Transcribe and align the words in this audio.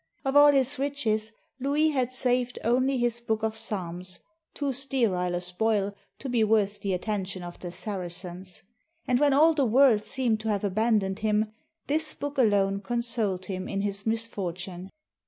Of 0.25 0.35
all 0.35 0.51
his 0.51 0.79
riches, 0.79 1.31
Louis 1.59 1.89
had 1.89 2.11
saved 2.11 2.57
only 2.63 2.97
his 2.97 3.19
book 3.21 3.43
of 3.43 3.55
psalms, 3.55 4.19
too 4.55 4.73
sterile 4.73 5.35
a 5.35 5.41
spoil 5.41 5.93
to 6.17 6.27
be 6.27 6.43
worth 6.43 6.79
the 6.79 6.93
attention 6.93 7.43
of 7.43 7.59
the 7.59 7.71
Sara 7.71 8.07
cens; 8.07 8.63
and 9.07 9.19
when 9.19 9.31
all 9.31 9.53
the 9.53 9.63
world 9.63 10.03
seemed 10.03 10.39
to 10.39 10.47
have 10.49 10.63
abandoned 10.63 11.19
him, 11.19 11.53
this 11.85 12.15
book 12.15 12.39
alone 12.39 12.79
consoled 12.81 13.45
him 13.45 13.67
in 13.67 13.81
his 13.81 14.07
misfortune. 14.07 14.89